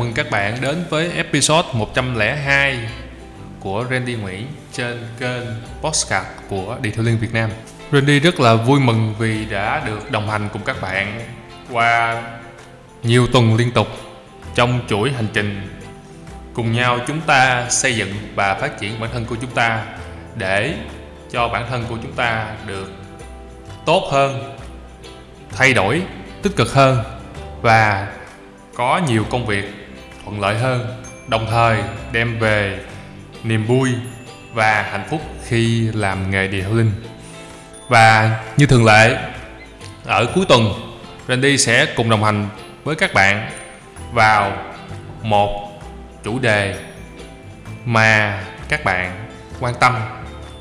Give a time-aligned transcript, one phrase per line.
[0.00, 2.78] Mừng các bạn đến với episode 102
[3.60, 5.42] của Randy Nguyễn trên kênh
[5.80, 7.50] Postcard của Địa Theo Liên Việt Nam.
[7.92, 11.20] Randy rất là vui mừng vì đã được đồng hành cùng các bạn
[11.70, 12.22] qua
[13.02, 13.88] nhiều tuần liên tục
[14.54, 15.78] trong chuỗi hành trình
[16.54, 19.84] cùng nhau chúng ta xây dựng và phát triển bản thân của chúng ta
[20.36, 20.74] để
[21.30, 22.92] cho bản thân của chúng ta được
[23.86, 24.56] tốt hơn,
[25.50, 26.02] thay đổi
[26.42, 26.98] tích cực hơn
[27.62, 28.08] và
[28.74, 29.79] có nhiều công việc
[30.30, 31.78] thuận lợi hơn, đồng thời
[32.12, 32.78] đem về
[33.42, 33.90] niềm vui
[34.52, 36.92] và hạnh phúc khi làm nghề điều linh.
[37.88, 39.18] Và như thường lệ,
[40.04, 40.72] ở cuối tuần,
[41.28, 42.48] Randy sẽ cùng đồng hành
[42.84, 43.50] với các bạn
[44.12, 44.52] vào
[45.22, 45.80] một
[46.24, 46.74] chủ đề
[47.84, 49.28] mà các bạn
[49.60, 49.94] quan tâm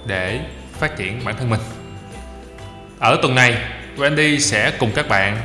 [0.05, 0.39] để
[0.79, 1.61] phát triển bản thân mình.
[2.99, 3.57] Ở tuần này,
[3.97, 5.37] Randy sẽ cùng các bạn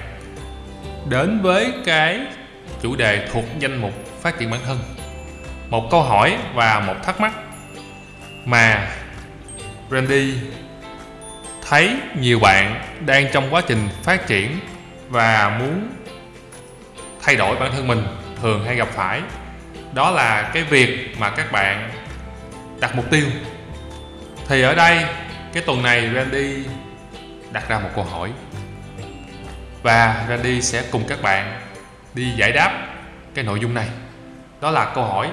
[1.08, 2.20] đến với cái
[2.82, 4.78] chủ đề thuộc danh mục phát triển bản thân.
[5.70, 7.32] Một câu hỏi và một thắc mắc.
[8.44, 8.88] Mà
[9.90, 10.34] Randy
[11.68, 14.58] thấy nhiều bạn đang trong quá trình phát triển
[15.08, 15.88] và muốn
[17.22, 18.06] thay đổi bản thân mình
[18.42, 19.22] thường hay gặp phải,
[19.92, 21.90] đó là cái việc mà các bạn
[22.80, 23.26] đặt mục tiêu.
[24.48, 25.04] Thì ở đây,
[25.52, 26.64] cái tuần này Randy
[27.52, 28.30] đặt ra một câu hỏi.
[29.82, 31.60] Và Randy sẽ cùng các bạn
[32.14, 32.86] đi giải đáp
[33.34, 33.86] cái nội dung này
[34.64, 35.28] đó là câu hỏi,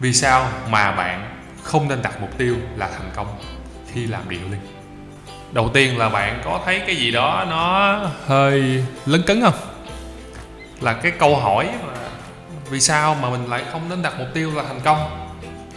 [0.00, 3.26] vì sao mà bạn không nên đặt mục tiêu là thành công
[3.92, 4.60] khi làm điệu linh
[5.52, 9.54] đầu tiên là bạn có thấy cái gì đó nó hơi lấn cấn không?
[10.80, 11.92] Là cái câu hỏi mà
[12.70, 15.28] vì sao mà mình lại không nên đặt mục tiêu là thành công?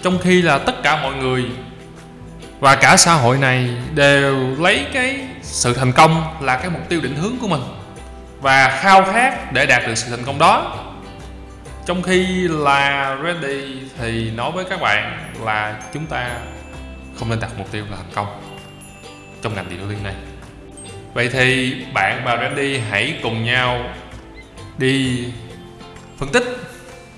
[0.04, 1.46] Trong khi là tất cả mọi người
[2.60, 7.02] và cả xã hội này đều lấy cái sự thành công là cái mục tiêu
[7.02, 7.62] định hướng của mình
[8.42, 10.76] và khao khát để đạt được sự thành công đó
[11.90, 16.40] trong khi là ready thì nói với các bạn là chúng ta
[17.20, 18.42] không nên đặt mục tiêu là thành công
[19.42, 20.14] trong ngành điện liên này.
[21.14, 23.94] Vậy thì bạn và Randy hãy cùng nhau
[24.78, 25.26] đi
[26.18, 26.44] phân tích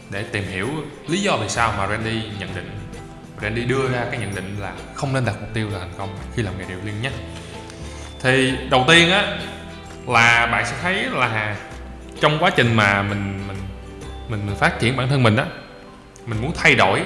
[0.10, 0.68] để tìm hiểu
[1.08, 2.72] lý do vì sao mà Randy nhận định,
[3.42, 6.18] Randy đưa ra cái nhận định là không nên đặt mục tiêu là thành công
[6.36, 7.12] khi làm nghề điều liên nhé.
[8.22, 9.38] Thì đầu tiên á,
[10.08, 11.56] là bạn sẽ thấy là
[12.22, 13.41] trong quá trình mà mình
[14.32, 15.46] mình mình, phát triển bản thân mình á
[16.26, 17.02] mình muốn thay đổi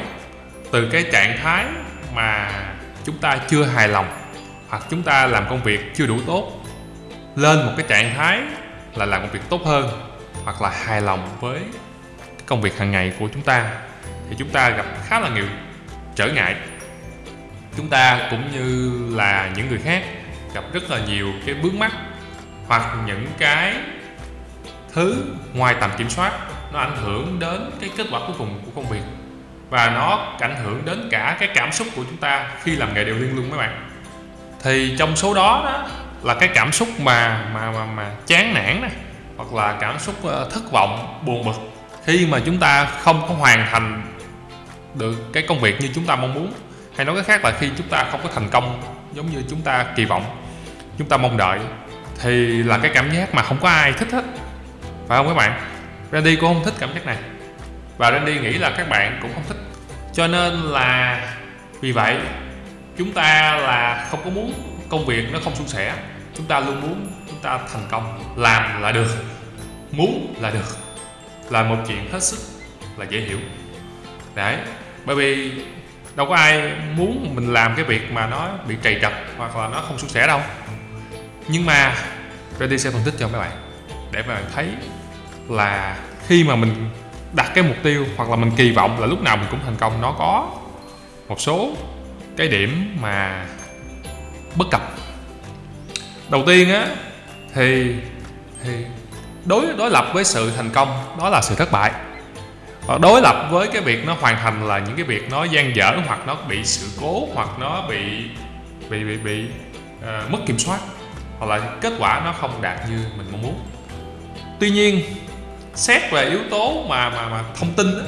[0.72, 1.66] từ cái trạng thái
[2.14, 2.52] mà
[3.04, 4.08] chúng ta chưa hài lòng
[4.70, 6.52] hoặc chúng ta làm công việc chưa đủ tốt
[7.36, 8.42] lên một cái trạng thái
[8.96, 9.90] là làm công việc tốt hơn
[10.44, 11.60] hoặc là hài lòng với
[12.46, 13.72] công việc hàng ngày của chúng ta
[14.30, 15.46] thì chúng ta gặp khá là nhiều
[16.16, 16.56] trở ngại.
[17.78, 20.04] Chúng ta cũng như là những người khác
[20.54, 21.92] gặp rất là nhiều cái bước mắt
[22.68, 23.76] hoặc những cái
[24.94, 26.32] thứ ngoài tầm kiểm soát
[26.76, 29.02] nó ảnh hưởng đến cái kết quả cuối cùng của công việc.
[29.70, 33.04] Và nó ảnh hưởng đến cả cái cảm xúc của chúng ta khi làm nghề
[33.04, 33.90] điều liên luôn mấy bạn.
[34.64, 35.88] Thì trong số đó đó
[36.24, 38.92] là cái cảm xúc mà mà mà, mà chán nản này
[39.38, 41.56] hoặc là cảm xúc ờ, thất vọng buồn bực
[42.06, 44.02] khi mà chúng ta không có hoàn thành
[44.94, 46.54] được cái công việc như chúng ta mong muốn.
[46.96, 48.82] Hay nói cách khác là khi chúng ta không có thành công
[49.14, 50.26] giống như chúng ta kỳ vọng
[50.98, 51.60] chúng ta mong đợi
[52.22, 54.24] thì là cái cảm giác mà không có ai thích hết.
[55.08, 55.75] Phải không các bạn?
[56.12, 57.18] Randy cũng không thích cảm giác này.
[57.98, 59.58] Và Randy nghĩ là các bạn cũng không thích.
[60.14, 61.22] Cho nên là
[61.82, 62.18] vì vậy,
[62.98, 64.54] chúng ta là không có muốn
[64.90, 65.94] công việc nó không suôn sẻ.
[66.34, 69.16] Chúng ta luôn muốn chúng ta thành công, làm là được,
[69.92, 70.78] muốn là được.
[71.50, 72.40] Là một chuyện hết sức
[72.98, 73.38] là dễ hiểu.
[74.36, 74.58] Đấy,
[75.06, 75.52] bởi vì
[76.16, 79.68] đâu có ai muốn mình làm cái việc mà nó bị trầy trật hoặc là
[79.68, 80.42] nó không suôn sẻ đâu.
[81.48, 81.96] Nhưng mà
[82.60, 83.52] Randy sẽ phân tích cho mấy bạn,
[84.12, 84.68] để mấy bạn thấy
[85.50, 85.98] là
[86.28, 86.90] khi mà mình
[87.34, 89.76] đặt cái mục tiêu hoặc là mình kỳ vọng là lúc nào mình cũng thành
[89.76, 90.50] công nó có
[91.28, 91.70] một số
[92.38, 93.46] cái điểm mà
[94.56, 94.82] bất cập.
[96.30, 96.88] Đầu tiên á
[97.54, 97.96] thì
[98.64, 98.86] thì
[99.46, 101.92] đối đối lập với sự thành công đó là sự thất bại.
[102.88, 105.76] Và đối lập với cái việc nó hoàn thành là những cái việc nó gian
[105.76, 108.00] dở hoặc nó bị sự cố hoặc nó bị
[108.90, 109.46] bị bị bị
[110.00, 110.80] uh, mất kiểm soát
[111.40, 113.60] hoặc là kết quả nó không đạt như mình mong muốn.
[114.60, 115.02] Tuy nhiên
[115.76, 118.04] xét về yếu tố mà mà mà thông tin đó,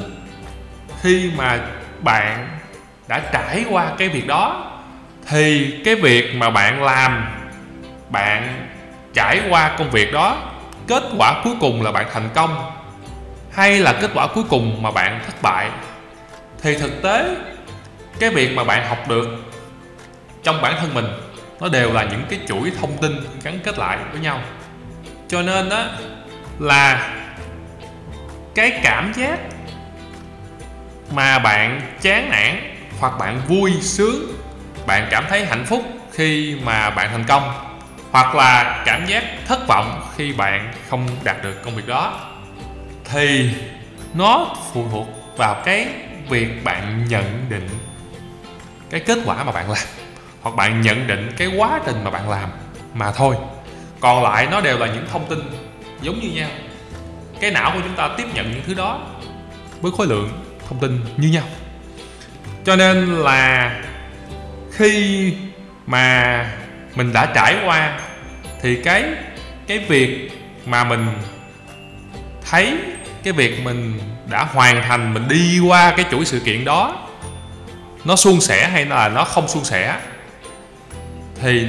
[1.01, 1.59] khi mà
[1.99, 2.59] bạn
[3.07, 4.71] đã trải qua cái việc đó
[5.27, 7.25] thì cái việc mà bạn làm
[8.09, 8.69] bạn
[9.13, 10.37] trải qua công việc đó
[10.87, 12.71] kết quả cuối cùng là bạn thành công
[13.51, 15.69] hay là kết quả cuối cùng mà bạn thất bại
[16.61, 17.35] thì thực tế
[18.19, 19.27] cái việc mà bạn học được
[20.43, 21.05] trong bản thân mình
[21.59, 23.11] nó đều là những cái chuỗi thông tin
[23.43, 24.41] gắn kết lại với nhau.
[25.27, 25.85] Cho nên đó
[26.59, 27.13] là
[28.57, 29.39] cái cảm giác
[31.12, 34.31] mà bạn chán nản hoặc bạn vui sướng,
[34.88, 37.54] bạn cảm thấy hạnh phúc khi mà bạn thành công,
[38.12, 42.19] hoặc là cảm giác thất vọng khi bạn không đạt được công việc đó,
[43.06, 43.50] thì
[44.13, 45.07] nó phụ thuộc
[45.38, 45.88] vào cái
[46.30, 47.69] việc bạn nhận định
[48.89, 49.88] cái kết quả mà bạn làm,
[50.42, 52.50] hoặc bạn nhận định cái quá trình mà bạn làm
[52.94, 53.36] mà thôi.
[54.00, 55.39] Còn lại nó đều là những thông tin
[56.01, 56.50] giống như nhau
[57.39, 59.07] cái não của chúng ta tiếp nhận những thứ đó
[59.81, 60.30] với khối lượng
[60.69, 61.44] thông tin như nhau.
[62.66, 63.75] Cho nên là
[64.72, 65.34] khi
[65.86, 66.45] mà
[66.95, 68.00] mình đã trải qua
[68.62, 69.04] thì cái
[69.68, 70.31] cái việc
[70.66, 71.07] mà mình
[72.50, 72.78] thấy,
[73.24, 74.00] cái việc mình
[74.30, 77.07] đã hoàn thành, mình đi qua cái chuỗi sự kiện đó,
[78.06, 79.95] nó suôn sẻ hay là nó không suôn sẻ
[81.42, 81.68] thì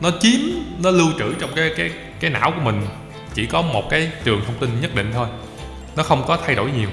[0.00, 0.40] nó chiếm,
[0.78, 2.86] nó lưu trữ trong cái cái cái não của mình
[3.34, 5.26] chỉ có một cái trường thông tin nhất định thôi.
[5.96, 6.88] Nó không có thay đổi nhiều.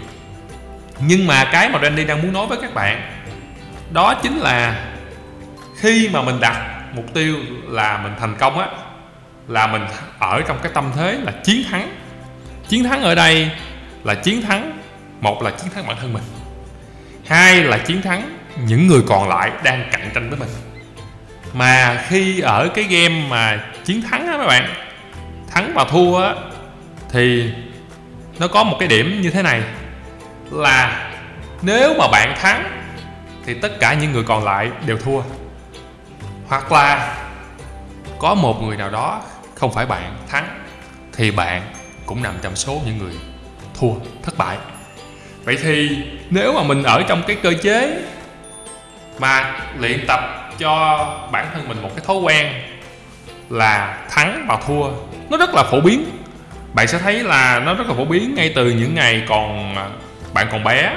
[1.00, 3.22] Nhưng mà cái mà Randy đang muốn nói với các bạn,
[3.94, 4.86] đó chính là
[5.78, 7.36] khi mà mình đặt mục tiêu
[7.68, 8.68] là mình thành công á,
[9.48, 9.86] là mình
[10.20, 11.96] ở trong cái tâm thế là chiến thắng.
[12.68, 13.52] Chiến thắng ở đây
[14.04, 14.80] là chiến thắng,
[15.22, 16.24] một là chiến thắng bản thân mình,
[17.28, 20.50] hai là chiến thắng những người còn lại đang cạnh tranh với mình.
[21.54, 24.89] Mà khi ở cái game mà chiến thắng á các bạn
[25.52, 26.34] thắng và thua á,
[27.10, 27.52] thì
[28.40, 29.62] nó có một cái điểm như thế này,
[30.52, 31.12] là
[31.62, 32.82] nếu mà bạn thắng
[33.46, 35.22] thì tất cả những người còn lại đều thua.
[36.48, 37.18] Hoặc là
[38.20, 39.22] có một người nào đó
[39.56, 40.60] không phải bạn thắng
[41.14, 41.62] thì bạn
[42.06, 43.14] cũng nằm trong số những người
[43.80, 43.92] thua,
[44.24, 44.58] thất bại.
[45.44, 45.90] Vậy thì
[46.30, 48.02] nếu mà mình ở trong cái cơ chế
[49.20, 50.20] mà luyện tập
[50.60, 52.54] cho bản thân mình một cái thói quen
[53.50, 54.90] là thắng và thua
[55.30, 56.06] nó rất là phổ biến.
[56.74, 59.90] Bạn sẽ thấy là nó rất là phổ biến ngay từ những ngày còn à,
[60.34, 60.96] bạn còn bé.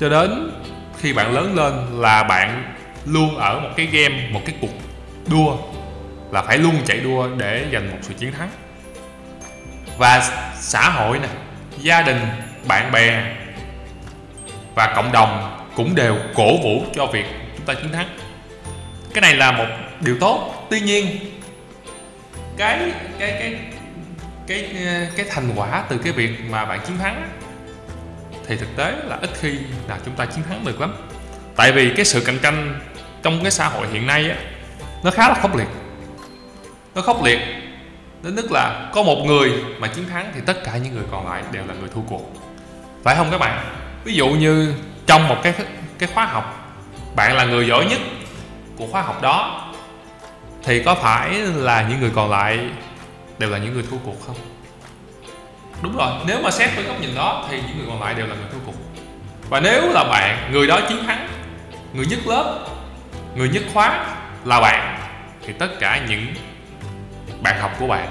[0.00, 0.50] Cho đến
[1.00, 2.74] khi bạn lớn lên là bạn
[3.06, 4.72] luôn ở một cái game, một cái cuộc
[5.26, 5.56] đua,
[6.30, 8.50] là phải luôn chạy đua để giành một sự chiến thắng.
[9.98, 10.30] Và
[10.60, 11.28] xã hội nè,
[11.78, 12.18] gia đình,
[12.68, 13.34] bạn bè
[14.74, 18.06] và cộng đồng cũng đều cổ vũ cho việc chúng ta chiến thắng.
[19.14, 19.66] Cái này là một
[20.00, 20.66] điều tốt.
[20.70, 21.06] Tuy nhiên
[22.56, 23.58] cái cái cái
[24.46, 24.76] cái
[25.16, 27.28] cái thành quả từ cái việc mà bạn chiến thắng
[28.46, 29.58] thì thực tế là ít khi
[29.88, 30.94] là chúng ta chiến thắng được lắm.
[31.56, 32.80] Tại vì cái sự cạnh tranh
[33.22, 34.36] trong cái xã hội hiện nay á,
[35.04, 35.68] nó khá là khốc liệt.
[36.94, 37.38] Nó khốc liệt,
[38.22, 41.28] đến mức là có một người mà chiến thắng thì tất cả những người còn
[41.28, 42.32] lại đều là người thua cuộc.
[43.04, 43.64] Phải không các bạn?
[44.04, 44.74] Ví dụ như
[45.06, 45.54] trong một cái
[45.98, 46.74] cái khóa học,
[47.16, 48.00] bạn là người giỏi nhất
[48.76, 49.61] của khóa học đó
[50.64, 52.60] thì có phải là những người còn lại
[53.38, 54.36] đều là những người thua cuộc không?
[55.82, 58.26] Đúng rồi, nếu mà xét với góc nhìn đó thì những người còn lại đều
[58.26, 58.74] là người thua cuộc.
[59.48, 61.28] Và nếu là bạn, người đó chiến thắng,
[61.92, 62.66] người nhất lớp,
[63.34, 64.06] người nhất khóa
[64.44, 64.98] là bạn,
[65.46, 66.26] thì tất cả những
[67.42, 68.08] bạn học của bạn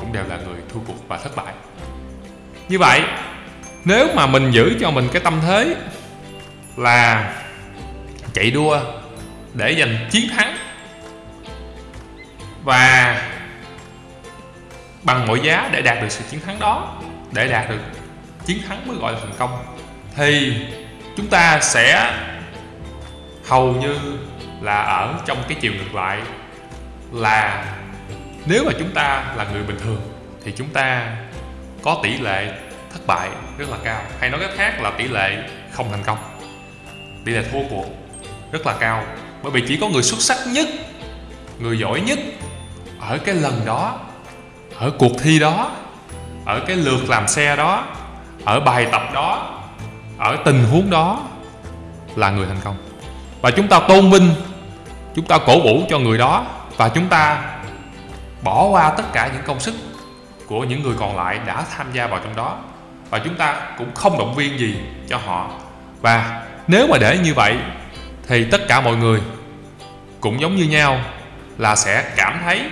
[0.00, 1.54] cũng đều là người thua cuộc và thất bại.
[2.68, 3.02] Như vậy,
[3.84, 5.74] nếu mà mình giữ cho mình cái tâm thế
[6.76, 7.32] là
[8.32, 8.80] chạy đua
[9.54, 10.56] để giành chiến thắng
[12.64, 13.22] và
[15.02, 17.02] bằng mọi giá để đạt được sự chiến thắng đó,
[17.32, 17.80] để đạt được
[18.46, 19.64] chiến thắng mới gọi là thành công,
[20.16, 20.56] thì
[21.16, 22.14] chúng ta sẽ
[23.48, 23.98] hầu như
[24.60, 26.20] là ở trong cái chiều ngược lại
[27.12, 27.64] là
[28.46, 30.00] nếu mà chúng ta là người bình thường
[30.44, 31.16] thì chúng ta
[31.82, 32.52] có tỷ lệ
[32.92, 34.02] thất bại rất là cao.
[34.20, 36.18] Hay nói cách khác là tỷ lệ không thành công,
[37.26, 37.86] tỷ lệ thua cuộc
[38.52, 39.04] rất là cao.
[39.42, 40.68] Bởi vì chỉ có người xuất sắc nhất,
[41.58, 42.18] người giỏi nhất
[43.00, 43.98] ở cái lần đó,
[44.78, 45.70] ở cuộc thi đó,
[46.44, 47.84] ở cái lượt làm xe đó,
[48.44, 49.60] ở bài tập đó,
[50.18, 51.20] ở tình huống đó
[52.16, 52.76] là người thành công.
[53.40, 54.34] Và chúng ta tôn vinh,
[55.14, 57.42] chúng ta cổ vũ cho người đó và chúng ta
[58.42, 59.74] bỏ qua tất cả những công sức
[60.46, 62.58] của những người còn lại đã tham gia vào trong đó.
[63.10, 64.76] Và chúng ta cũng không động viên gì
[65.08, 65.50] cho họ.
[66.00, 67.56] Và nếu mà để như vậy,
[68.28, 69.20] thì tất cả mọi người
[70.20, 71.00] cũng giống như nhau
[71.58, 72.62] là sẽ cảm thấy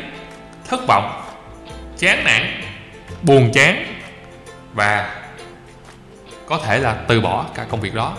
[0.68, 1.22] thất vọng,
[1.98, 2.62] chán nản,
[3.22, 4.00] buồn chán
[4.74, 5.20] và
[6.46, 8.16] có thể là từ bỏ cả công việc đó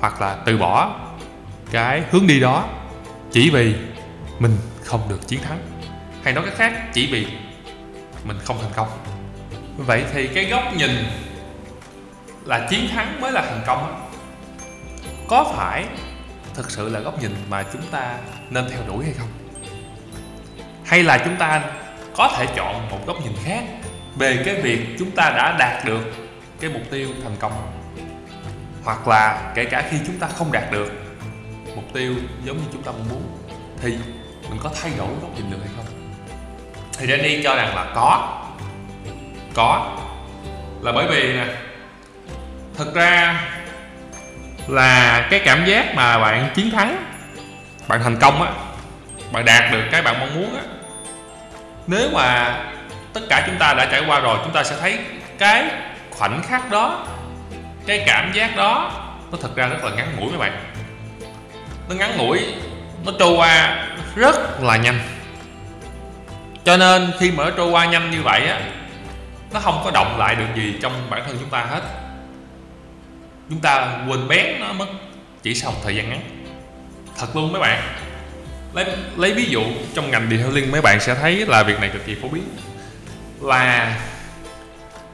[0.00, 1.00] hoặc là từ bỏ
[1.70, 2.68] cái hướng đi đó
[3.32, 3.74] chỉ vì
[4.38, 5.58] mình không được chiến thắng.
[6.22, 7.26] Hay nói cách khác, chỉ vì
[8.24, 8.88] mình không thành công.
[9.76, 10.90] Vậy thì cái góc nhìn
[12.44, 14.08] là chiến thắng mới là thành công.
[15.28, 15.84] Có phải
[16.54, 18.14] thực sự là góc nhìn mà chúng ta
[18.50, 19.28] nên theo đuổi hay không?
[20.88, 21.62] Hay là chúng ta
[22.16, 23.64] có thể chọn một góc nhìn khác
[24.16, 26.14] về cái việc chúng ta đã đạt được
[26.60, 27.52] cái mục tiêu thành công?
[28.84, 30.92] Hoặc là kể cả khi chúng ta không đạt được
[31.76, 32.14] mục tiêu
[32.44, 33.22] giống như chúng ta mong muốn,
[33.82, 33.90] thì
[34.50, 35.86] mình có thay đổi góc nhìn được hay không?
[36.98, 38.38] Thì Danny cho rằng là có.
[39.54, 39.96] Có.
[40.82, 41.46] Là bởi vì nè,
[42.76, 43.40] thật ra
[44.68, 47.12] là cái cảm giác mà bạn chiến thắng,
[47.88, 48.52] bạn thành công á,
[49.32, 50.62] bạn đạt được cái bạn mong muốn á
[51.88, 52.56] nếu mà
[53.12, 54.98] tất cả chúng ta đã trải qua rồi, chúng ta sẽ thấy
[55.38, 55.64] cái
[56.10, 57.06] khoảnh khắc đó,
[57.86, 58.92] cái cảm giác đó,
[59.32, 60.52] nó thật ra rất là ngắn ngủi mấy bạn.
[61.88, 62.40] Nó ngắn ngủi,
[63.04, 65.00] nó trôi qua rất là nhanh.
[66.64, 68.60] Cho nên khi mà nó trôi qua nhanh như vậy á,
[69.52, 71.82] nó không có động lại được gì trong bản thân chúng ta hết.
[73.50, 74.86] Chúng ta quên bén nó mất
[75.42, 76.20] chỉ sau một thời gian ngắn.
[77.18, 77.82] Thật luôn mấy bạn
[78.72, 79.62] lấy lấy ví dụ
[79.94, 82.44] trong ngành detailing mấy bạn sẽ thấy là việc này cực kỳ phổ biến.
[83.40, 83.96] Là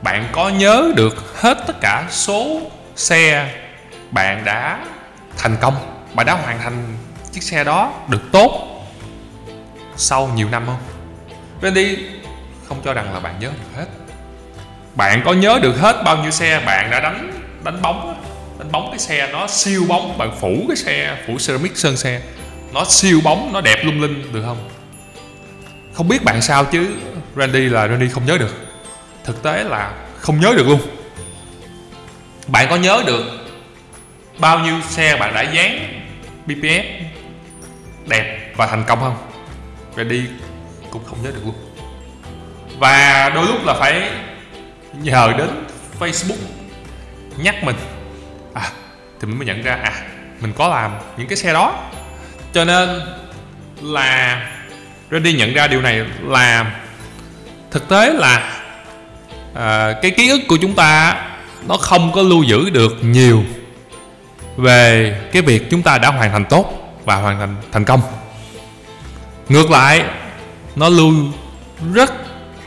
[0.03, 2.61] bạn có nhớ được hết tất cả số
[2.97, 3.55] xe
[4.11, 4.85] bạn đã
[5.37, 6.97] thành công, bạn đã hoàn thành
[7.33, 8.81] chiếc xe đó được tốt
[9.97, 10.81] sau nhiều năm không?
[11.63, 11.97] Randy
[12.69, 13.87] không cho rằng là bạn nhớ được hết.
[14.95, 17.33] Bạn có nhớ được hết bao nhiêu xe bạn đã đánh
[17.65, 18.25] đánh bóng
[18.59, 22.21] đánh bóng cái xe nó siêu bóng, bạn phủ cái xe, phủ ceramic sơn xe
[22.75, 24.69] nó siêu bóng, nó đẹp lung linh, được không?
[25.95, 26.91] Không biết bạn sao chứ,
[27.37, 28.55] Randy là Randy không nhớ được.
[29.25, 30.81] Thực tế là không nhớ được luôn.
[32.47, 33.25] Bạn có nhớ được
[34.39, 36.01] bao nhiêu xe bạn đã dán
[36.47, 36.87] BPS
[38.07, 39.17] đẹp và thành công không?
[39.97, 40.23] Randy
[40.91, 41.55] cũng không nhớ được luôn.
[42.79, 44.11] Và đôi lúc là phải
[45.03, 45.49] nhờ đến
[46.01, 46.37] Facebook
[47.37, 47.77] nhắc mình.
[48.55, 48.71] À
[49.21, 49.93] thì mình mới nhận ra à
[50.41, 51.91] mình có làm những cái xe đó
[52.55, 53.01] cho nên
[53.83, 54.41] là
[55.11, 56.75] Randy nhận ra điều này là
[57.71, 58.61] thực tế là
[59.55, 61.17] à, cái ký ức của chúng ta
[61.69, 63.45] nó không có lưu giữ được nhiều
[64.57, 68.01] về cái việc chúng ta đã hoàn thành tốt và hoàn thành thành công.
[69.49, 70.05] Ngược lại
[70.77, 71.13] nó lưu
[71.95, 72.13] rất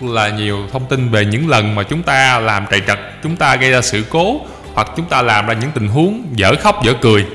[0.01, 3.55] là nhiều thông tin về những lần mà chúng ta làm trầy trật chúng ta
[3.55, 4.41] gây ra sự cố
[4.73, 7.25] hoặc chúng ta làm ra những tình huống dở khóc dở cười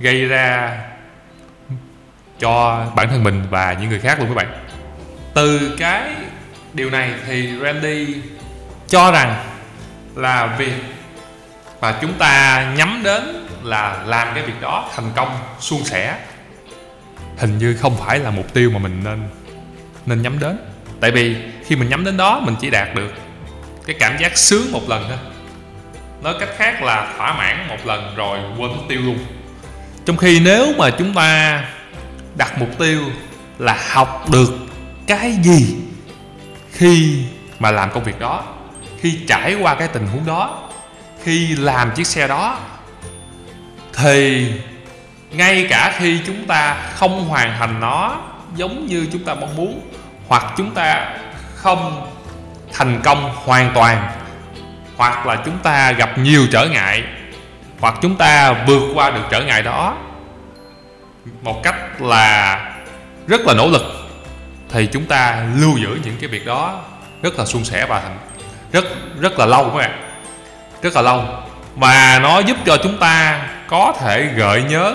[0.00, 0.78] gây ra
[2.42, 4.64] cho bản thân mình và những người khác luôn các bạn.
[5.34, 6.10] Từ cái
[6.72, 8.14] điều này thì Randy
[8.88, 9.44] cho rằng
[10.16, 10.74] là việc
[11.80, 16.16] mà chúng ta nhắm đến là làm cái việc đó thành công, suôn sẻ,
[17.38, 19.28] hình như không phải là mục tiêu mà mình nên
[20.06, 20.58] nên nhắm đến.
[21.00, 23.12] Tại vì khi mình nhắm đến đó, mình chỉ đạt được
[23.86, 25.18] cái cảm giác sướng một lần thôi.
[26.22, 29.18] Nói cách khác là thỏa mãn một lần rồi quên mất tiêu luôn.
[30.04, 31.62] Trong khi nếu mà chúng ta
[32.36, 33.00] đặt mục tiêu
[33.58, 34.54] là học được
[35.06, 35.76] cái gì
[36.72, 37.24] khi
[37.58, 38.44] mà làm công việc đó,
[39.00, 40.68] khi trải qua cái tình huống đó,
[41.22, 42.58] khi làm chiếc xe đó,
[43.92, 44.52] thì
[45.30, 48.16] ngay cả khi chúng ta không hoàn thành nó
[48.56, 49.90] giống như chúng ta mong muốn,
[50.28, 51.16] hoặc chúng ta
[51.54, 52.10] không
[52.72, 54.08] thành công hoàn toàn,
[54.96, 57.02] hoặc là chúng ta gặp nhiều trở ngại,
[57.80, 59.96] hoặc chúng ta vượt qua được trở ngại đó
[61.42, 62.58] một cách là
[63.26, 63.82] rất là nỗ lực,
[64.70, 66.80] thì chúng ta lưu giữ những cái việc đó
[67.22, 68.18] rất là suôn sẻ và thành,
[68.72, 68.84] rất
[69.20, 70.02] rất là lâu các bạn.
[70.82, 71.24] Rất là lâu.
[71.76, 74.94] Mà nó giúp cho chúng ta có thể gợi nhớ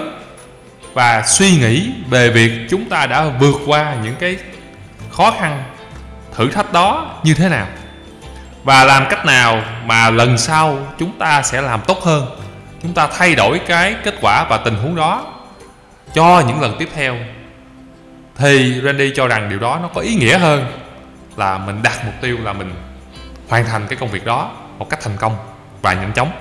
[0.94, 4.38] và suy nghĩ về việc chúng ta đã vượt qua những cái
[5.12, 5.64] khó khăn,
[6.36, 7.68] thử thách đó như thế nào.
[8.64, 12.40] Và làm cách nào mà lần sau chúng ta sẽ làm tốt hơn,
[12.84, 15.26] chúng ta thay đổi cái kết quả và tình huống đó
[16.14, 17.16] cho những lần tiếp theo.
[18.36, 20.66] Thì Randy cho rằng điều đó nó có ý nghĩa hơn
[21.38, 22.74] là mình đặt mục tiêu là mình
[23.50, 25.38] hoàn thành cái công việc đó một cách thành công
[25.82, 26.32] và nhanh chóng.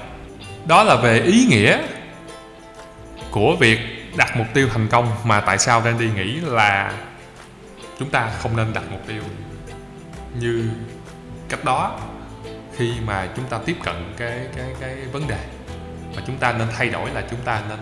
[0.64, 1.78] Đó là về ý nghĩa
[3.30, 3.78] của việc
[4.16, 6.92] đặt mục tiêu thành công mà tại sao Randy nghĩ là
[7.98, 9.22] chúng ta không nên đặt mục tiêu
[10.40, 10.70] như
[11.48, 11.98] cách đó
[12.76, 15.38] khi mà chúng ta tiếp cận cái cái cái vấn đề.
[16.16, 17.78] Mà chúng ta nên thay đổi là chúng ta nên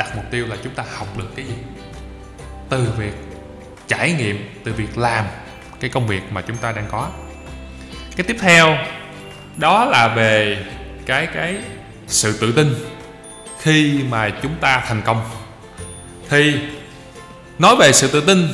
[0.00, 1.54] đặt mục tiêu là chúng ta học được cái gì?
[2.68, 3.12] Từ việc
[3.88, 5.24] trải nghiệm, từ việc làm
[5.80, 7.08] cái công việc mà chúng ta đang có.
[8.16, 8.76] Cái tiếp theo,
[9.56, 10.64] đó là về
[11.06, 11.56] cái cái
[12.06, 12.74] sự tự tin
[13.60, 15.30] khi mà chúng ta thành công.
[16.28, 16.60] Thì
[17.58, 18.48] nói về sự tự tin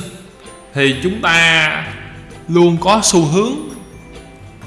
[0.74, 1.86] thì chúng ta
[2.48, 3.52] luôn có xu hướng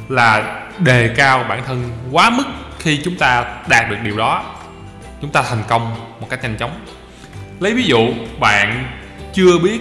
[0.10, 2.46] là đề cao bản thân quá mức
[2.80, 4.56] khi chúng ta đạt được điều đó.
[5.22, 6.86] Chúng ta thành công một cách nhanh chóng.
[7.60, 8.86] Lấy ví dụ, bạn
[9.34, 9.80] chưa biết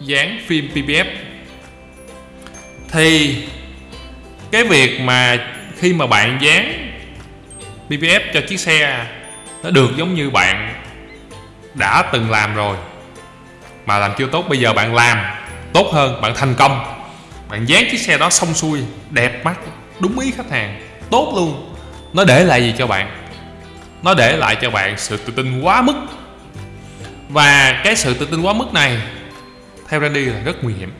[0.00, 1.04] dán phim PPF
[2.92, 3.36] thì
[4.50, 5.38] cái việc mà
[5.78, 6.92] khi mà bạn dán
[7.88, 9.06] PPF cho chiếc xe
[9.62, 10.82] nó được giống như bạn
[11.74, 12.76] đã từng làm rồi,
[13.86, 15.18] mà làm chưa tốt, bây giờ bạn làm
[15.72, 16.84] tốt hơn, bạn thành công.
[17.48, 19.56] Bạn dán chiếc xe đó xong xuôi, đẹp mắt,
[20.00, 21.74] đúng ý khách hàng, tốt luôn.
[22.12, 23.25] Nó để lại gì cho bạn?
[24.02, 25.94] Nó để lại cho bạn sự tự tin quá mức.
[27.28, 28.98] Và cái sự tự tin quá mức này,
[29.88, 30.92] theo Randy là rất nguy hiểm.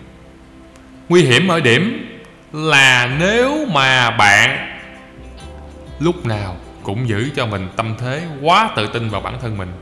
[1.08, 2.12] Nguy hiểm ở điểm
[2.52, 4.78] là nếu mà bạn
[5.98, 9.72] lúc nào cũng giữ cho mình tâm thế quá tự tin vào bản thân mình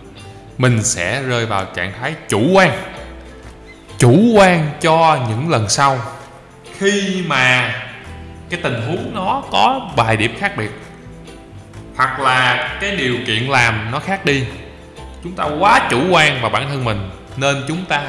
[0.58, 2.70] mình sẽ rơi vào trạng thái chủ quan.
[3.98, 5.98] Chủ quan cho những lần sau.
[6.78, 7.74] Khi mà
[8.50, 10.70] cái tình huống nó có vài điểm khác biệt
[11.96, 14.44] hoặc là cái điều kiện làm nó khác đi.
[15.22, 18.02] Chúng ta quá chủ quan vào bản thân mình nên chúng ta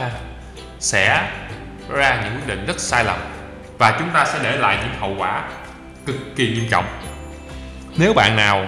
[0.80, 1.30] sẽ
[1.90, 3.20] ra những quyết định rất sai lầm
[3.78, 5.44] và chúng ta sẽ để lại những hậu quả
[6.06, 6.86] cực kỳ nghiêm trọng.
[7.98, 8.68] Nếu bạn nào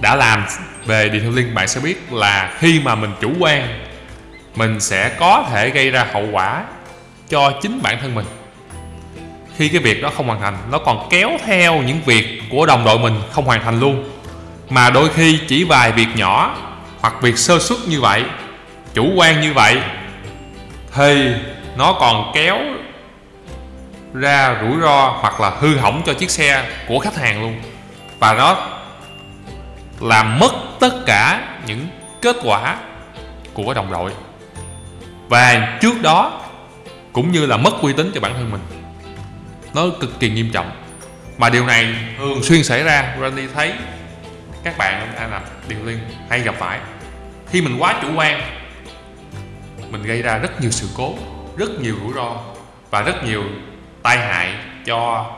[0.00, 0.44] đã làm
[0.86, 3.88] về detailing bạn sẽ biết là khi mà mình chủ quan,
[4.54, 6.64] mình sẽ có thể gây ra hậu quả
[7.28, 8.26] cho chính bản thân mình
[9.56, 12.84] khi cái việc đó không hoàn thành, nó còn kéo theo những việc của đồng
[12.84, 14.04] đội mình không hoàn thành luôn.
[14.68, 16.56] Mà đôi khi chỉ vài việc nhỏ
[17.00, 18.24] hoặc việc sơ suất như vậy,
[18.94, 19.80] chủ quan như vậy,
[20.94, 21.32] thì
[21.76, 22.58] nó còn kéo
[24.14, 27.60] ra rủi ro hoặc là hư hỏng cho chiếc xe của khách hàng luôn.
[28.18, 28.56] Và nó
[30.00, 31.86] làm mất tất cả những
[32.22, 32.76] kết quả
[33.54, 34.10] của đồng đội.
[35.28, 36.40] Và trước đó
[37.12, 38.60] cũng như là mất uy tín cho bản thân mình
[39.76, 40.70] nó cực kỳ nghiêm trọng.
[41.38, 43.72] Mà điều này thường xuyên xảy ra, Randy thấy
[44.64, 45.98] các bạn đang làm điều liên
[46.30, 46.80] hay gặp phải.
[47.50, 48.40] Khi mình quá chủ quan,
[49.90, 51.14] mình gây ra rất nhiều sự cố,
[51.56, 52.36] rất nhiều rủi ro
[52.90, 53.44] và rất nhiều
[54.02, 54.54] tai hại
[54.86, 55.30] cho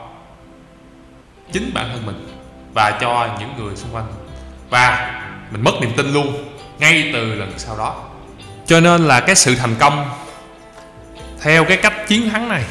[1.51, 2.27] chính bản thân mình
[2.73, 4.07] và cho những người xung quanh.
[4.69, 5.15] Và
[5.51, 8.03] mình mất niềm tin luôn, ngay từ lần sau đó.
[8.65, 10.09] Cho nên là cái sự thành công
[11.41, 12.63] theo cái cách chiến thắng này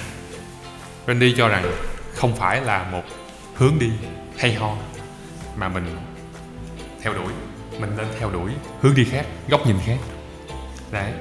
[1.08, 1.72] Randy cho rằng
[2.14, 3.02] không phải là một
[3.54, 3.90] hướng đi
[4.38, 4.76] hay ho,
[5.56, 5.96] mà mình
[7.02, 7.32] theo đuổi,
[7.80, 9.96] mình nên theo đuổi hướng đi khác, góc nhìn khác.
[10.90, 11.12] Đấy.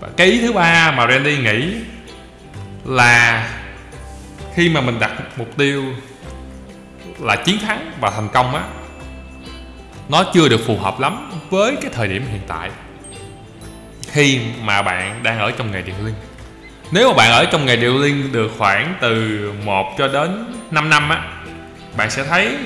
[0.00, 1.74] Và cái ý thứ ba mà Randy nghĩ
[2.84, 3.48] là
[4.54, 5.84] khi mà mình đặt mục tiêu
[7.18, 8.64] là chiến thắng và thành công á,
[10.08, 12.70] nó chưa được phù hợp lắm với cái thời điểm hiện tại.
[14.10, 16.14] Khi mà bạn đang ở trong nghề điện linh
[16.90, 20.90] nếu mà bạn ở trong nghề điều liên được khoảng từ 1 cho đến 5
[20.90, 21.22] năm á
[21.96, 22.56] bạn sẽ thấy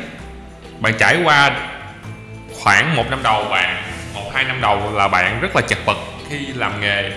[0.80, 1.68] bạn trải qua
[2.62, 3.82] khoảng một năm đầu bạn
[4.14, 5.96] một hai năm đầu là bạn rất là chật vật
[6.28, 7.12] khi làm nghề.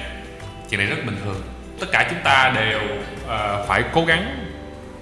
[0.70, 1.42] Chuyện này rất bình thường.
[1.80, 2.80] Tất cả chúng ta đều
[3.26, 4.48] uh, phải cố gắng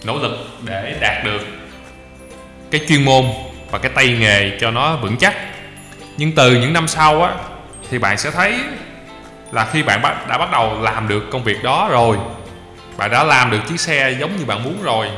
[0.03, 1.41] nỗ lực để đạt được
[2.71, 3.25] cái chuyên môn
[3.71, 5.33] và cái tay nghề cho nó vững chắc.
[6.17, 7.33] Nhưng từ những năm sau á
[7.89, 8.59] thì bạn sẽ thấy
[9.53, 12.17] là khi bạn bắt, đã bắt đầu làm được công việc đó rồi.
[12.97, 15.09] Bạn đã làm được chiếc xe giống như bạn muốn rồi.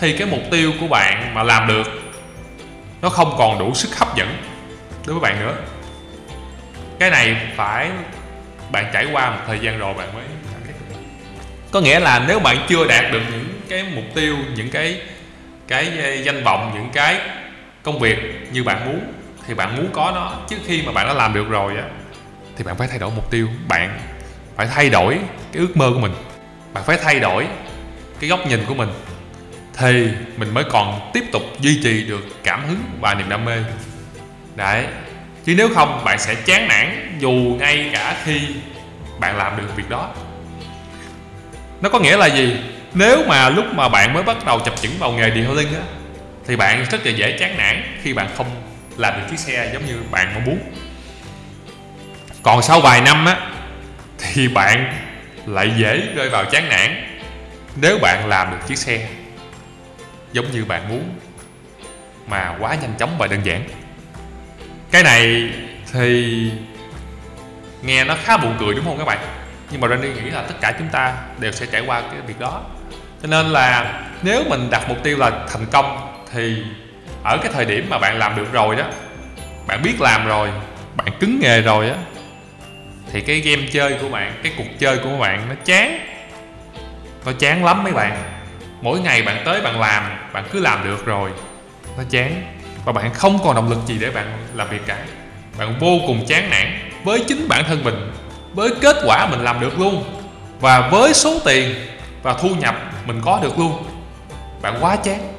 [0.00, 1.86] Thì cái mục tiêu của bạn mà làm được,
[3.02, 4.36] nó không còn đủ sức hấp dẫn
[5.06, 5.54] đối với bạn nữa.
[6.98, 7.90] Cái này phải
[8.70, 10.74] bạn trải qua một thời gian rồi bạn mới cảm thấy
[11.70, 15.00] có nghĩa là nếu bạn chưa đạt được những cái mục tiêu, những cái
[15.68, 15.92] cái
[16.24, 17.20] danh vọng, những cái
[17.82, 19.12] công việc như bạn muốn,
[19.46, 20.32] thì bạn muốn có nó.
[20.48, 21.84] Trước khi mà bạn đã làm được rồi á
[22.60, 23.48] thì bạn phải thay đổi mục tiêu.
[23.68, 23.98] Bạn
[24.56, 25.18] phải thay đổi
[25.52, 26.12] cái ước mơ của mình.
[26.72, 27.46] Bạn phải thay đổi
[28.20, 28.88] cái góc nhìn của mình.
[29.76, 33.56] Thì mình mới còn tiếp tục duy trì được cảm hứng và niềm đam mê.
[34.56, 34.84] Đấy.
[35.44, 38.40] Chứ nếu không, bạn sẽ chán nản dù ngay cả khi
[39.20, 40.14] bạn làm được việc đó.
[41.80, 42.56] Nó có nghĩa là gì?
[42.94, 45.80] Nếu mà lúc mà bạn mới bắt đầu chập chững vào nghề detailing á,
[46.46, 48.46] thì bạn rất là dễ chán nản khi bạn không
[48.96, 50.58] làm được chiếc xe giống như bạn mong muốn
[52.42, 53.36] còn sau vài năm á,
[54.18, 54.94] thì bạn
[55.46, 57.04] lại dễ rơi vào chán nản
[57.76, 59.08] nếu bạn làm được chiếc xe
[60.32, 61.14] giống như bạn muốn
[62.26, 63.64] mà quá nhanh chóng và đơn giản.
[64.90, 65.50] Cái này
[65.92, 66.50] thì
[67.82, 69.18] nghe nó khá buồn cười đúng không các bạn?
[69.70, 72.40] Nhưng mà Randy nghĩ là tất cả chúng ta đều sẽ trải qua cái việc
[72.40, 72.62] đó.
[73.22, 76.62] Cho nên là nếu mình đặt mục tiêu là thành công thì
[77.24, 78.84] ở cái thời điểm mà bạn làm được rồi đó,
[79.66, 80.48] bạn biết làm rồi,
[80.96, 81.96] bạn cứng nghề rồi á
[83.12, 85.98] thì cái game chơi của bạn, cái cuộc chơi của bạn nó chán.
[87.26, 88.22] Nó chán lắm mấy bạn.
[88.82, 91.30] Mỗi ngày bạn tới bạn làm, bạn cứ làm được rồi.
[91.96, 92.42] Nó chán.
[92.84, 94.98] Và bạn không còn động lực gì để bạn làm việc cả.
[95.58, 98.12] Bạn vô cùng chán nản với chính bản thân mình,
[98.54, 100.04] với kết quả mình làm được luôn.
[100.60, 101.74] Và với số tiền
[102.22, 103.84] và thu nhập mình có được luôn,
[104.62, 105.32] bạn quá chán.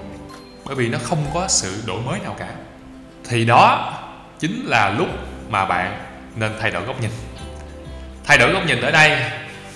[0.65, 2.47] Bởi vì nó không có sự đổi mới nào cả.
[3.29, 3.93] Thì đó
[4.39, 5.07] chính là lúc
[5.49, 5.97] mà bạn
[6.35, 7.11] nên thay đổi góc nhìn
[8.25, 9.17] thay đổi góc nhìn ở đây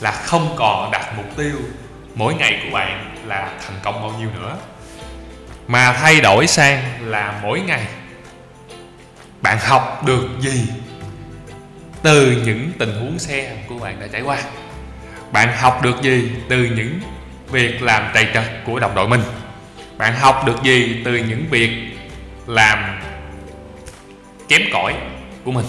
[0.02, 1.56] là không còn đặt mục tiêu
[2.16, 4.58] mỗi ngày của bạn là thành công bao nhiêu nữa,
[5.68, 7.86] mà thay đổi sang là mỗi ngày
[9.42, 10.68] bạn học được gì
[12.04, 14.38] từ những tình huống xe của bạn đã trải qua.
[15.32, 17.00] Bạn học được gì từ những
[17.52, 19.22] việc làm trầy trật của đồng đội mình.
[19.98, 21.72] Bạn học được gì từ những việc
[22.48, 23.02] làm
[24.48, 24.94] kém cỏi
[25.44, 25.66] của mình.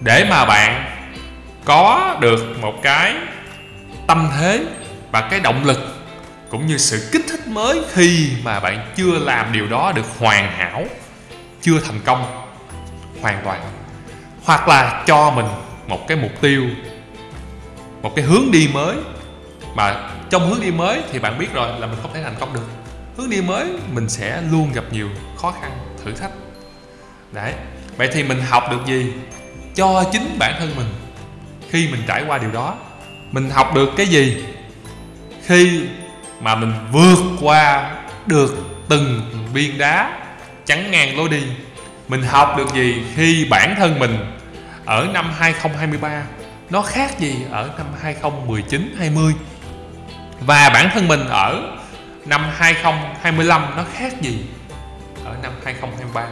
[0.00, 0.91] Để mà bạn
[1.64, 3.14] có được một cái
[4.06, 4.64] tâm thế
[5.10, 5.78] và cái động lực
[6.50, 10.52] cũng như sự kích thích mới khi mà bạn chưa làm điều đó được hoàn
[10.52, 10.84] hảo,
[11.60, 12.46] chưa thành công
[13.20, 13.60] hoàn toàn,
[14.44, 15.46] hoặc là cho mình
[15.86, 16.66] một cái mục tiêu,
[18.02, 18.96] một cái hướng đi mới.
[19.74, 22.54] Mà trong hướng đi mới thì bạn biết rồi là mình không thể thành công
[22.54, 22.66] được.
[23.16, 25.70] Hướng đi mới mình sẽ luôn gặp nhiều khó khăn,
[26.04, 26.30] thử thách.
[27.32, 27.52] Đấy,
[27.96, 29.12] vậy thì mình học được gì?
[29.74, 30.86] Cho chính bản thân mình
[31.72, 32.74] khi mình trải qua điều đó,
[33.30, 34.44] mình học được cái gì?
[35.44, 35.82] Khi
[36.40, 37.90] mà mình vượt qua
[38.26, 38.54] được
[38.88, 40.18] từng viên đá,
[40.66, 41.42] chắn ngang lối đi,
[42.08, 44.18] mình học được gì khi bản thân mình
[44.84, 46.22] ở năm 2023
[46.70, 49.34] nó khác gì ở năm 2019 20
[50.40, 51.78] và bản thân mình ở
[52.26, 54.44] năm 2025 nó khác gì
[55.24, 56.26] ở năm 2023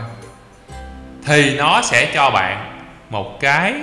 [1.27, 3.75] thì nó sẽ cho bạn một cái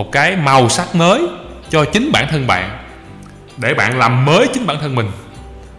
[0.00, 1.22] một cái màu sắc mới
[1.70, 2.84] cho chính bản thân bạn,
[3.56, 5.10] để bạn làm mới chính bản thân mình,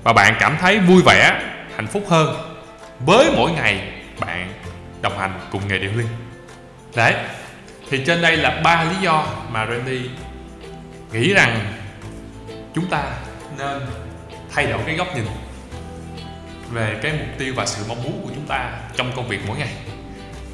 [0.03, 1.41] và bạn cảm thấy vui vẻ,
[1.75, 2.35] hạnh phúc hơn
[2.99, 3.81] với mỗi ngày
[4.19, 4.53] bạn
[5.01, 6.07] đồng hành cùng nghề điệu linh.
[6.95, 7.13] Đấy,
[7.89, 10.09] thì trên đây là ba lý do mà Randy
[11.11, 11.73] nghĩ rằng
[12.75, 13.03] chúng ta
[13.57, 13.81] nên
[14.55, 15.25] thay đổi cái góc nhìn
[16.71, 19.57] về cái mục tiêu và sự mong muốn của chúng ta trong công việc mỗi
[19.57, 19.73] ngày.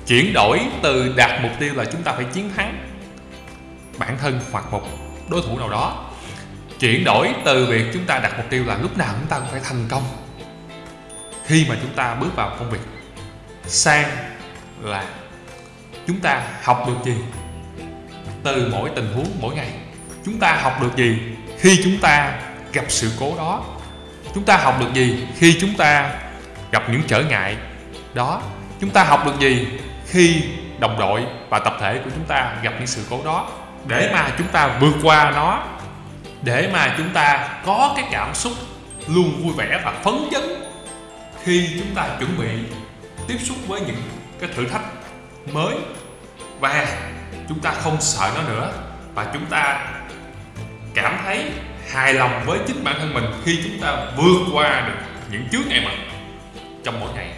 [0.08, 2.87] Chuyển đổi từ đạt mục tiêu là chúng ta phải chiến thắng
[3.98, 4.82] bản thân hoặc một
[5.30, 6.06] đối thủ nào đó.
[6.80, 9.48] Chuyển đổi từ việc chúng ta đặt mục tiêu là lúc nào chúng ta cũng
[9.52, 10.04] phải thành công.
[11.46, 12.82] Khi mà chúng ta bước vào công việc
[13.66, 14.10] sang
[14.82, 15.06] là
[16.08, 17.16] chúng ta học được gì
[18.44, 19.72] từ mỗi tình huống mỗi ngày?
[20.26, 21.20] Chúng ta học được gì
[21.58, 22.40] khi chúng ta
[22.74, 23.64] gặp sự cố đó?
[24.34, 26.14] Chúng ta học được gì khi chúng ta
[26.72, 27.58] gặp những trở ngại
[28.14, 28.42] đó?
[28.82, 29.68] Chúng ta học được gì
[30.06, 30.44] khi
[30.80, 33.48] đồng đội và tập thể của chúng ta gặp những sự cố đó?
[33.88, 35.64] Để mà chúng ta vượt qua nó,
[36.42, 38.54] để mà chúng ta có cái cảm xúc
[39.08, 40.44] luôn vui vẻ và phấn chấn
[41.44, 42.50] khi chúng ta chuẩn bị
[43.28, 44.02] tiếp xúc với những
[44.40, 44.86] cái thử thách
[45.54, 45.76] mới.
[46.60, 46.88] Và
[47.50, 48.74] chúng ta không sợ nó nữa,
[49.16, 49.88] và chúng ta
[50.94, 51.52] cảm thấy
[51.92, 55.70] hài lòng với chính bản thân mình khi chúng ta vượt qua được những chướng
[55.70, 56.18] ngại vật
[56.84, 57.30] trong mỗi ngày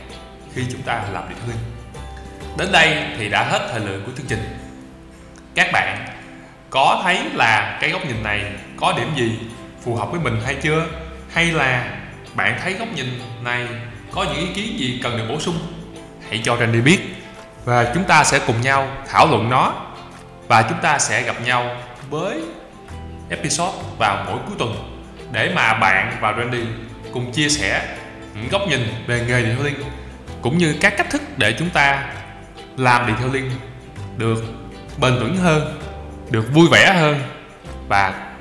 [0.56, 1.58] khi chúng ta làm việc linh
[2.58, 4.58] đến đây thì đã hết thời lượng của chương trình.
[5.56, 6.06] Các bạn
[6.70, 8.46] có thấy là cái góc nhìn này
[8.78, 9.40] có điểm gì
[9.84, 10.86] phù hợp với mình hay chưa?
[11.34, 11.98] Hay là
[12.36, 13.68] bạn thấy góc nhìn này
[14.12, 15.60] có những ý kiến gì cần được bổ sung?
[16.30, 17.00] Hãy cho Randy biết.
[17.66, 19.74] Và chúng ta sẽ cùng nhau thảo luận nó.
[20.48, 21.76] Và chúng ta sẽ gặp nhau
[22.10, 22.42] với
[23.30, 25.00] episode vào mỗi cuối tuần
[25.32, 26.64] để mà bạn và Randy
[27.14, 27.98] cùng chia sẻ
[28.36, 29.84] những góc nhìn về nghề điện linh
[30.42, 32.14] cũng như các cách thức để chúng ta
[32.78, 33.52] làm điện linh
[34.18, 34.44] được
[34.98, 35.80] bền vững hơn
[36.32, 37.22] được vui vẻ hơn
[37.88, 38.32] và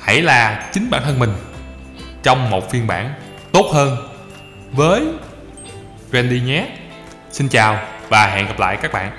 [0.00, 1.32] hãy là chính bản thân mình
[2.22, 3.14] trong một phiên bản
[3.52, 3.96] tốt hơn
[4.72, 5.06] với
[6.12, 6.66] Randy nhé.
[7.30, 9.10] Xin chào và hẹn gặp lại các bạn.